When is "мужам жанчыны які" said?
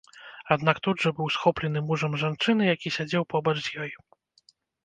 1.89-2.93